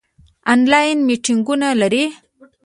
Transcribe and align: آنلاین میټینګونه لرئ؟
آنلاین 0.53 0.97
میټینګونه 1.07 1.67
لرئ؟ 1.81 2.05